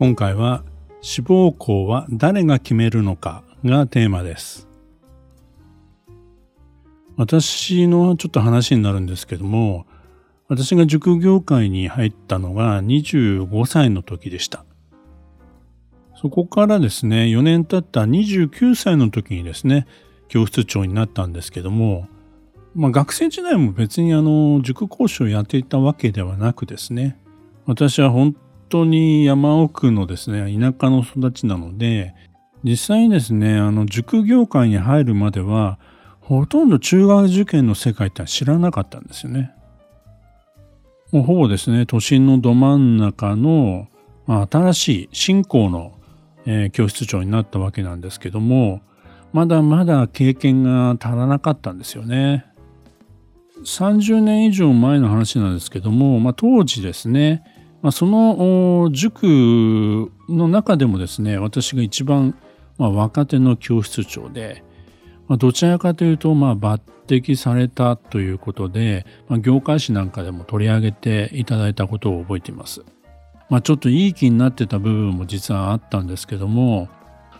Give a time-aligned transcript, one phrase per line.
[0.00, 0.62] 今回は
[1.00, 4.68] 志望校は誰が決めるのかがテーマです。
[7.16, 9.86] 私のちょっと話になるんですけども
[10.46, 14.64] 私が塾業界に入ったのが25歳の時でした。
[16.14, 19.88] そこからですね4年経った29歳の時にですね
[20.28, 22.06] 教室長になったんですけども
[22.76, 27.18] まあ、学生時代も別にあの塾講師をやっていたわけではなくですね
[27.66, 28.36] 私は本
[28.68, 32.14] 当に山奥のですね、田舎の育ちなので、
[32.64, 35.78] 実際にですね、あの、塾業界に入るまでは、
[36.20, 39.52] ほとんど中学受験の世界って知らなかったんですよね。
[41.12, 43.88] もうほぼですね、都心のど真ん中の、
[44.26, 45.92] まあ、新しい新校の、
[46.44, 48.82] えー、教室長になったわけなんですけども、
[49.32, 52.44] まだまだ経験が足らなかったんですよね。
[53.64, 57.42] 30年以上前の話なんですけども、まあ、当時ですね、
[57.82, 62.36] まあ、その塾の中でもですね私が一番、
[62.76, 64.64] まあ、若手の教室長で、
[65.28, 72.84] まあ、どちらかというと、まあ、抜擢されたということで、まあ、業界誌なんかでも取り上げていただいたことを覚えています。
[73.48, 76.88] まあ、ちょっといい気になってた部分も実はあったんですけども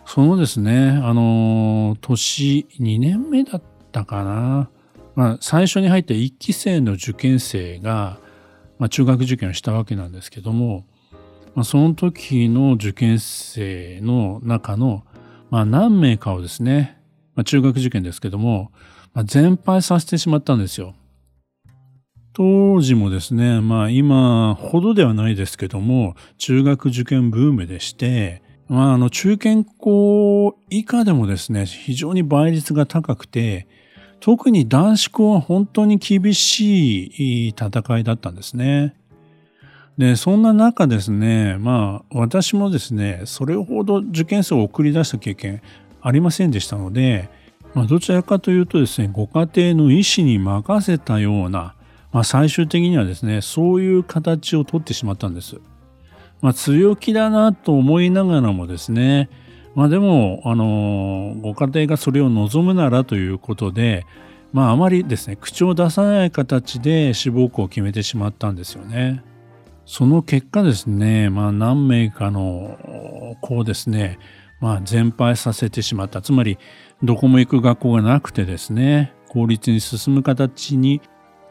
[0.06, 4.70] そのですねあの年2年目だったかな、
[5.14, 8.18] まあ、最初に入った1期生の受験生が
[8.78, 10.86] まあ、中学受験をしたわけなんですけども、
[11.54, 15.04] まあ、その時の受験生の中の、
[15.50, 17.00] まあ、何名かをですね、
[17.34, 18.72] まあ、中学受験ですけども、
[19.14, 20.94] まあ、全敗させてしまったんですよ。
[22.38, 33.66] 当時もですね、まあ今ほどではないですけども、中学受験ブームでして、まああの中堅校以下でもですね、非常に倍率が高くて、
[34.20, 38.94] 特に男子校は本当に厳しい戦いだったんですね。
[39.96, 45.60] で、そんな中ですね、まあ私もですね、それほど受験生を送り出した経験
[46.00, 47.28] ありませんでしたので、
[47.74, 51.74] まあ、どちらかというとですね、ご家庭の意思に任せたような、
[52.12, 55.60] まあ、最終的にはですね、そういう形をとってしまったんです。
[56.40, 59.28] まあ、強気だなと思いながらもですね、
[59.78, 64.06] まあでも、あの、ご家庭がそれを望むならということで、
[64.52, 69.22] まああまりですね、口を出さない形で志望校を決めてしまったんですよね。
[69.86, 74.18] その結果ですね、まあ何名かの子をですね、
[74.60, 76.22] まあ全敗させてしまった。
[76.22, 76.58] つまり、
[77.04, 81.00] どこも行く学校がなくてですね、公立に進む形に、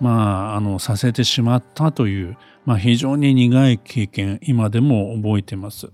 [0.02, 2.36] まあ、あの、させてしまったという、
[2.66, 5.94] まあ非常に苦い経験、今でも覚えてます。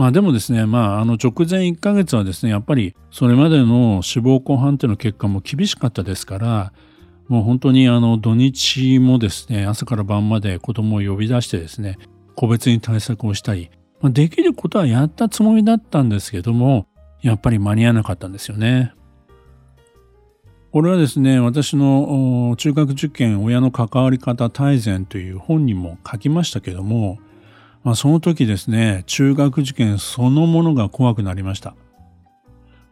[0.00, 6.72] まあでもですね、まああの直前1ヶ月はですね、やっぱりそれまでの死亡後判定の結果も厳しかったですから、
[7.28, 11.98] もう本当にあの土日もですね、朝から晩まで子供を呼び出してですね、
[12.34, 13.68] 個別に対策をしたり、
[14.00, 16.86] まあ、できることはやったつもりだったんですけども、
[17.20, 18.94] やっぱり間に合わなかったんですよね。
[20.72, 27.18] これはですね、私の中学受験親の関わり方大全という本にも書きましたけども、
[27.82, 31.74] まあ、その時ですね、中学受験そのものが怖くなりました。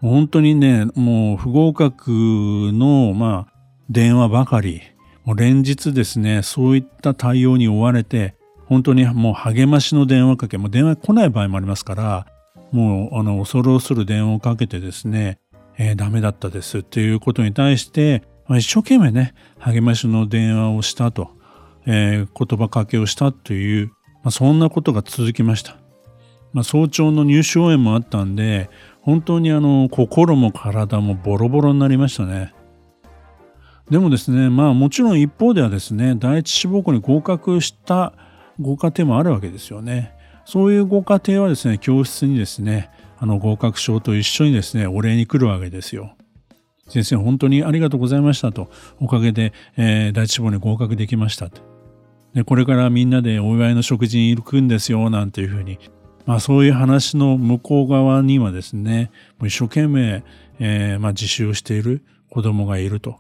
[0.01, 2.11] 本当にね、もう不合格
[2.73, 3.53] の、まあ、
[3.91, 4.81] 電話ばかり、
[5.25, 8.35] もう連日ですね、そういった対応に追われて、
[8.67, 12.27] 本当にもう励ましの電話かけ、もう電話来ない場合もありますから、
[12.71, 15.39] もうあの恐る恐る電話をかけてですね、
[15.79, 21.31] えー、ダメだったですっていうことに対して、まあ、一生懸命ね、励ましの電話をしたと、
[21.87, 23.93] えー、言葉かけをしたという
[24.23, 25.77] まあ、そんなことが続きました。
[26.53, 28.71] まあ、早朝の入試応援もあったんで、
[29.01, 32.55] 本当にあの心も体もボロボロになりましたね。
[33.91, 38.13] でもですね、まあもちろん一方ではですね、第一志望校に合格した
[38.61, 40.13] ご家庭もあるわけですよね。
[40.45, 46.15] そういうご家庭はですね、教室にですね、あの合格証と一緒にですね、お礼に来るわけですよ。
[46.89, 48.71] 先生、本当にありがとうございましたと、
[49.01, 51.78] おかげで、えー、第一志望に合格できましたと。
[52.35, 55.79] でこれからみんなでお祝いの食事に行くんですよなんていうふうに、
[56.27, 59.11] まあ、そういう話の向こう側にはですね
[59.43, 60.25] 一生懸命、
[60.59, 63.17] えーまあ、自習をしている子供がいると。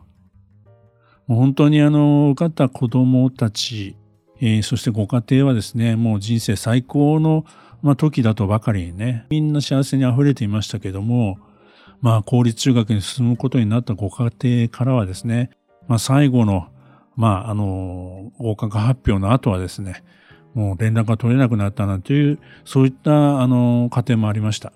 [1.26, 3.98] 本当にあの受かった子供たち
[4.40, 7.44] えー、そしてご家庭はですね、もう人生最高の、
[7.82, 11.38] まあ、時だとばかりにね、みんな幸せに溢れていましたけども、
[12.00, 15.50] まあ、公立中学に進むことになったご家庭からはですね、
[15.88, 16.68] まあ、最後の、
[17.18, 20.04] まあ、あの、合格発表の後はですね、
[20.54, 24.72] もう連絡が取れなくなったなんていう、そういった、あの、家庭もありました。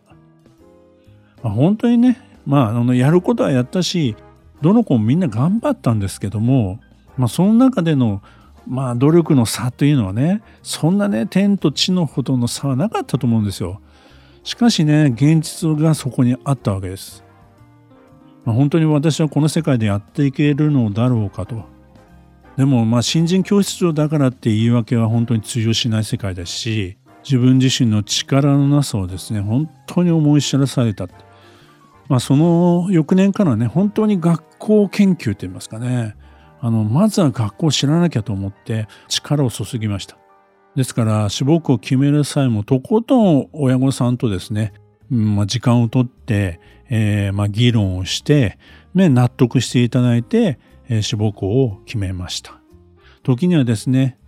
[1.44, 4.16] まあ、本当にね、まあ、あの、やることはやったし、
[4.60, 6.80] どの子もみんな頑張ったんですけども、
[7.16, 8.22] まあ、その中での、
[8.66, 13.80] まあ、努力の差というのはね、そんなね、天と地のほどの差はなかったと思うんですよ。
[14.42, 17.22] しかしね、現実がそこにあったわけです。
[18.44, 21.70] まあ、本当に私はこの世界でやっていけるのだろうかと。
[22.62, 31.08] でも、まあ、新人教室長だからって言い訳は本当に通用しない世界ですし、自分自身の力のなさをですね、本当に思い知らされた。
[32.06, 36.14] まあ、その翌年からね、本当に学校研究といいますかね、
[36.60, 40.16] あの、まずは学校を知らなきゃと思って力を注ぎました。
[40.76, 44.72] ですから、志望校を決める際もとことん親御さんとですね、
[45.10, 48.56] まあ、時間をとって、えー、まあ、議論をして、
[48.94, 50.60] ね、納得していただいて、
[51.00, 52.60] 志望校を決めました。
[53.22, 54.18] 時にはですね、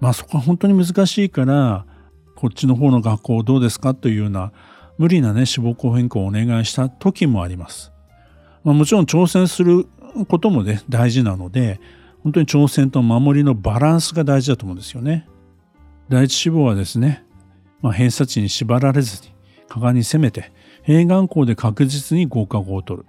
[0.00, 1.86] まあそこは本当に難しいから、
[2.34, 4.52] こっちの方の学校どうですかというような
[4.98, 7.92] 無理なね、志望校変更をお願いした時もあります。
[8.64, 9.86] まあ、もちろん挑戦する
[10.28, 11.80] こともね、大事なので、
[12.22, 15.26] 本当に挑戦と守りのバランスが大事だと思うんですよね。
[16.08, 17.24] 第一志望はですね、
[17.80, 19.32] まあ、偏差値に縛られずに、
[19.68, 20.52] 果敢に攻めて、
[20.86, 23.06] 併願校で確実に合格を取る。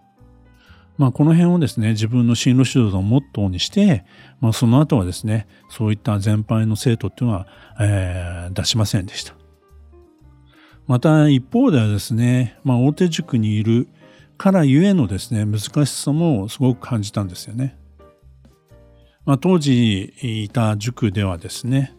[0.97, 4.05] まあ、この辺をですね、自分の進路指導のモットーにして、
[4.39, 7.47] まあ、その後はですね、そういった全般の生徒っていうのは、
[7.79, 9.33] えー、出しませんでした。
[10.85, 13.87] また一方ではですね、まあ、大手塾にいる
[14.37, 17.77] からゆえのですね、難しさもすごく感じたんですよね。
[19.25, 21.95] まあ、当時いた塾ではですね、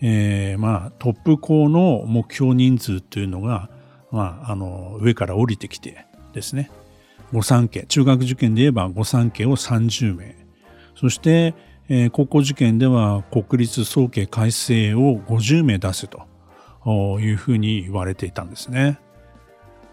[0.00, 3.70] えー、まあトップ校の目標人数というのが、
[4.10, 6.70] まあ、あの上から降りてきてですね
[7.32, 10.36] 御三家中学受験で言えば御三家を30名
[10.96, 11.54] そして、
[11.88, 16.26] えー、高校受験では国立総計改正を50名出すと
[17.20, 18.98] いうふうに言われていたんですね。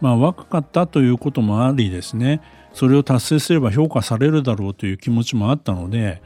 [0.01, 2.41] まあ若かったということもありですね
[2.71, 6.21] それを達成すれば評価されるだろうという気持ちもあったので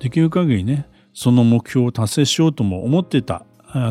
[0.00, 3.44] できる限りねその目標を達成しようとも思ってた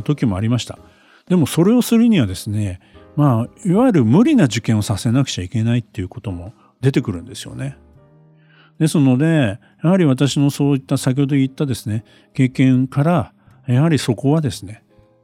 [0.04, 0.80] 時もありました。
[1.28, 2.80] でもそれをするにはですね
[3.16, 7.78] まあいわゆる無理な受験をさせなくちゃいけないっていうことも出てくるんですよね。
[8.80, 12.04] ですのでやはり私のそういった先ほど言ったですね
[12.34, 13.34] 経験から
[13.68, 14.84] やはりそこはですね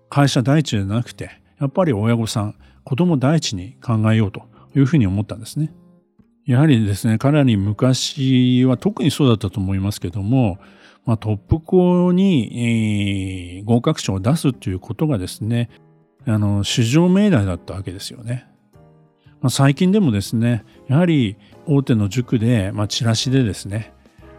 [0.09, 4.43] 会社第一じゃなくてやっぱり親御さん子供第一に考えようと
[4.75, 5.73] いうふうに思ったんですね。
[6.47, 10.59] やはりですね、かなり昔は特にそうだったと思いますけども、
[11.05, 15.69] まあ、トップ校に、えー、合格賞を出すということがですね、
[16.27, 18.45] あの、市場命題だったわけですよね。
[19.41, 23.93] まあ、最近でもですね、やはり大手の塾で、まあ、チラシでですね、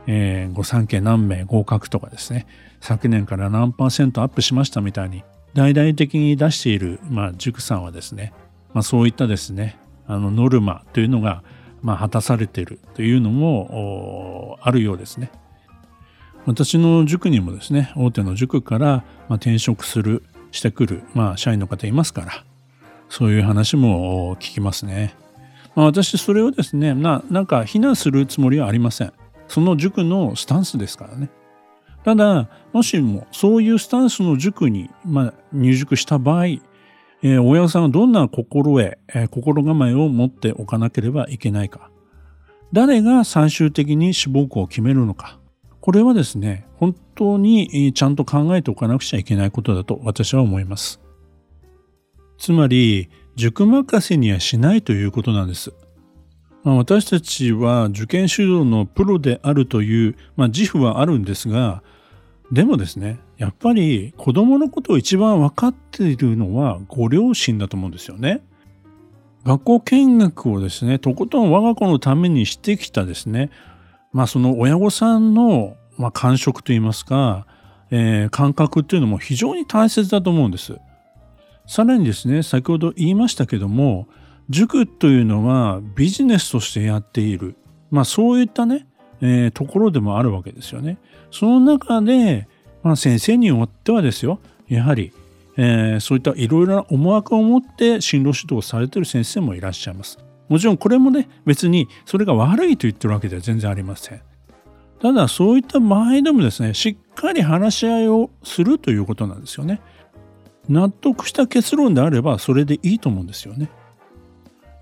[0.07, 2.47] えー、ご三家何名合格とかですね、
[2.81, 5.25] 昨年から何パーセントアップしましたみたいに、
[5.55, 8.33] 大々的に出している、まあ、塾さんはですね、
[8.75, 11.43] まあ、そういったですね、あのノルマというのが、
[11.83, 15.31] まあ、果たされているというのもあるようですね。
[16.47, 22.45] 私の塾にもですね大手の塾から、ま転職するしてくる、まあ、社員の方いますから
[23.09, 25.15] そういう話も聞きますね。
[25.75, 29.13] まあ、私それをですねななんか非難するつもりはありません。
[29.47, 31.31] その塾のスタンスですからね。
[32.05, 41.91] ただもしもそういうスタンスの塾に、まあ、入塾した場合、えー、親御さんはどんな心得、えー、心構えを持っておかなければいけないか
[42.73, 45.38] 誰が最終的に志望校を決めるのか
[45.89, 51.01] これはですね、本当にちゃんと考えておかなくちゃいけないことだと私は思います。
[52.37, 55.73] つまり、塾任せにはしないということなんです。
[56.63, 61.83] まあ、私たちは受験指導のプロであるという、まあ、自負はあるんですが、
[62.53, 68.43] でもですね、やっぱり子供のことを一番分かっているのはご両親だと思うんですよね。
[69.47, 73.49] 学校見学をですね、とことん我が子のためにしてきたですね、
[74.13, 77.47] まあその親御さんの、まあ、感触といいますか、
[77.91, 80.79] えー、感覚っていうのも非常に大切だと思うんです。
[81.67, 84.09] さらにですね、先ほど言いましたけども、
[84.49, 87.57] 塾というのはビジネスとしてやっている。
[87.91, 88.87] まあそういったね、
[89.21, 90.99] えー、ところでもあるわけですよね。
[91.31, 92.49] その中で、
[92.83, 95.13] まあ先生によってはですよ、やはり、
[95.57, 100.19] えー、そういったいろいろな思惑を持って進路指導されている先生もいらっしゃいます。
[100.49, 104.23] もちろんこれもね別にそれが悪いと言ってるわけでは全然ありません。
[105.01, 109.81] ただそういった場合でもですねしっかり話し合いをするということなんですよね。
[110.69, 113.71] 納得した結論であればそれでいいと思うんですよね。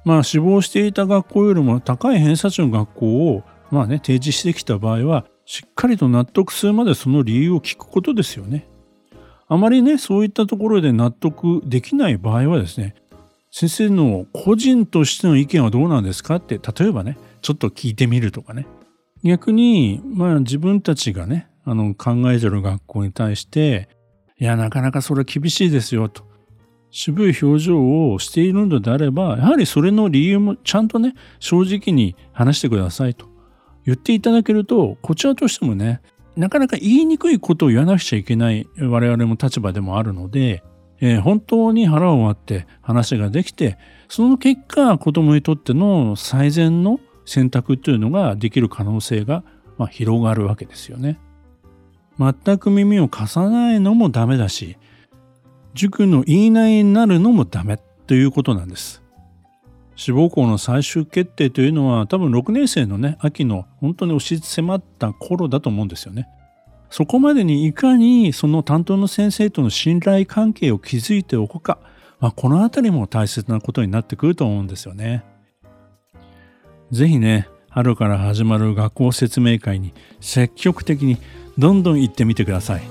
[0.04, 8.68] まあ死亡していた学校よりも高い偏差値の学校をまあね提示してきた場合はしっかりと納得するまでその理由を聞くことですよね。
[9.48, 12.96] あまりねそういったところで納得できない場合はですね
[13.52, 18.66] 先生の個人としての意見はどうなんですかって例えばねちょっと聞いてみるとかね
[19.26, 23.88] 逆にまあ自分たちがねあの考えてる学校に対して
[24.38, 26.24] いやなかなかそれは厳しいですよと。
[26.90, 33.26] 渋い表情をしているのであればやはりそれの理由もちゃんとね正直に話してくださいと。
[33.84, 36.00] 言っていただけるとこちらとしてもね
[36.36, 40.62] なかなか言いにくいことを言わなくちゃいけない我々も立場でもあるので、
[41.00, 43.78] えー、本当に腹を割って話ができて
[44.08, 49.44] その結果子供にとっての最善の選択というのができる可能性が、
[49.76, 51.18] まあ、広がるわけですよね。
[52.18, 54.78] 全く耳を貸さないのもダメだし
[55.74, 59.02] 塾の言いなりになるのもダメということなんです。
[59.96, 66.28] 志望校の最終決定というのは多分6年生のね秋の本当に押し迫った頃だと思うんですよね。
[66.90, 71.78] そこまでにいかにその担当の先生との信頼関係を築いておくか、
[72.20, 75.24] まあ、この辺りも大切なことになってくると思うんですよね。
[76.92, 81.18] ぜひね春から始まる学校説明会に積極的に
[81.58, 82.82] どんどん行ってみてください。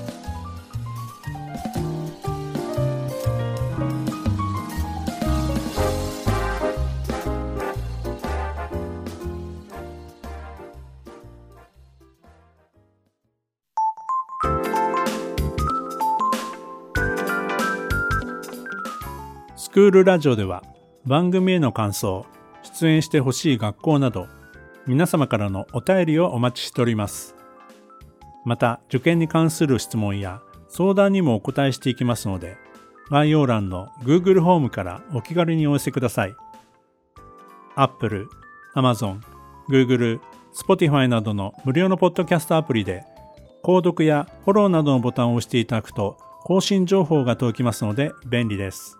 [19.57, 20.63] スクールラジオでは
[21.05, 22.25] 番組への感想、
[22.65, 24.27] 出演してほしい学校など
[24.87, 27.35] 皆様からのお便りをお待ちしております。
[28.43, 32.57] また受験に関する質問や相談にもお答えしていきますので
[33.09, 36.35] 概要欄の Google ホームからお気軽にお寄せください。
[37.75, 38.27] Apple、
[38.75, 39.21] Amazon、
[39.69, 40.19] Google、
[40.53, 43.03] Spotify などの無料のポッドキャストアプリで
[43.63, 48.99] 購読やフォローなどのボタンを押していただくと更新情報が届きますので便利です。